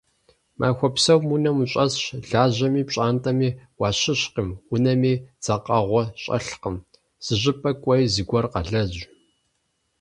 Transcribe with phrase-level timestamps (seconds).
[0.59, 6.75] Махуэ псом унэм ущӀэсщ, лажьэми пщӀантӀэми уащыщкъым, унэми дзэкъэгъуэ щӀэлъкым,
[7.25, 8.99] зыщӀыпӀэ кӀуэи, зыгуэр къэлэжь.